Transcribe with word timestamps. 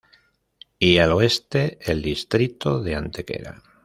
Y 0.79 0.97
al 0.97 1.11
oeste 1.11 1.77
el 1.81 2.01
distrito 2.01 2.81
de 2.81 2.95
Antequera. 2.95 3.61